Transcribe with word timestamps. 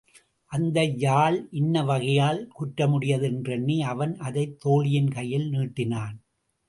அந்த 0.51 0.83
யாழ் 0.83 1.47
இன்ன 1.51 1.83
வகையால் 1.83 2.49
குற்றமுடையது 2.59 3.21
என்றெண்ணி 3.21 3.81
அவன் 3.83 4.17
அதைத் 4.19 4.59
தோழியின் 4.59 5.11
கையில் 5.11 5.49
நீட்டினான். 5.49 6.17